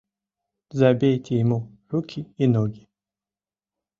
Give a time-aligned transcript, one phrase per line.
[0.71, 2.87] Забейте ему руки и ноги!